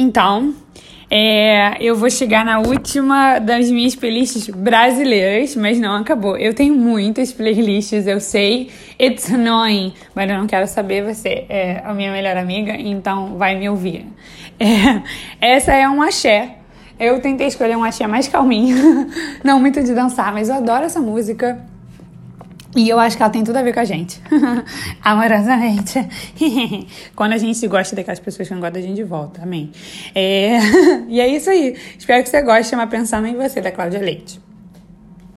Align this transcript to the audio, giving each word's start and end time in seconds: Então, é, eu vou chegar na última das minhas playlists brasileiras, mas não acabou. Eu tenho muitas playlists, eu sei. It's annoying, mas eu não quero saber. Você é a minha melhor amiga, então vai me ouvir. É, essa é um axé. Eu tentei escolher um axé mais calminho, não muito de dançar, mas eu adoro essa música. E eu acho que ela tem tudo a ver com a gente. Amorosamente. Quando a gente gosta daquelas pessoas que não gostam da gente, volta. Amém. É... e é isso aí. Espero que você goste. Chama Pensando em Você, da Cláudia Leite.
Então, 0.00 0.54
é, 1.10 1.76
eu 1.80 1.96
vou 1.96 2.08
chegar 2.08 2.44
na 2.44 2.60
última 2.60 3.40
das 3.40 3.68
minhas 3.68 3.96
playlists 3.96 4.48
brasileiras, 4.48 5.56
mas 5.56 5.80
não 5.80 5.96
acabou. 5.96 6.36
Eu 6.36 6.54
tenho 6.54 6.72
muitas 6.72 7.32
playlists, 7.32 8.06
eu 8.06 8.20
sei. 8.20 8.70
It's 9.00 9.28
annoying, 9.28 9.92
mas 10.14 10.30
eu 10.30 10.38
não 10.38 10.46
quero 10.46 10.68
saber. 10.68 11.02
Você 11.02 11.46
é 11.48 11.82
a 11.84 11.92
minha 11.92 12.12
melhor 12.12 12.36
amiga, 12.36 12.76
então 12.76 13.36
vai 13.36 13.56
me 13.56 13.68
ouvir. 13.68 14.06
É, 14.60 15.02
essa 15.56 15.72
é 15.72 15.88
um 15.88 16.00
axé. 16.00 16.58
Eu 16.96 17.20
tentei 17.20 17.48
escolher 17.48 17.76
um 17.76 17.82
axé 17.82 18.06
mais 18.06 18.28
calminho, 18.28 18.76
não 19.42 19.58
muito 19.58 19.82
de 19.82 19.92
dançar, 19.92 20.32
mas 20.32 20.48
eu 20.48 20.54
adoro 20.54 20.84
essa 20.84 21.00
música. 21.00 21.58
E 22.76 22.88
eu 22.88 22.98
acho 22.98 23.16
que 23.16 23.22
ela 23.22 23.32
tem 23.32 23.42
tudo 23.42 23.56
a 23.56 23.62
ver 23.62 23.72
com 23.72 23.80
a 23.80 23.84
gente. 23.84 24.20
Amorosamente. 25.02 26.06
Quando 27.16 27.32
a 27.32 27.38
gente 27.38 27.66
gosta 27.66 27.96
daquelas 27.96 28.20
pessoas 28.20 28.48
que 28.48 28.54
não 28.54 28.60
gostam 28.60 28.80
da 28.80 28.86
gente, 28.86 29.02
volta. 29.02 29.42
Amém. 29.42 29.70
É... 30.14 30.58
e 31.08 31.20
é 31.20 31.28
isso 31.28 31.48
aí. 31.48 31.76
Espero 31.98 32.22
que 32.22 32.28
você 32.28 32.42
goste. 32.42 32.70
Chama 32.70 32.86
Pensando 32.86 33.26
em 33.26 33.36
Você, 33.36 33.60
da 33.60 33.72
Cláudia 33.72 34.00
Leite. 34.00 34.47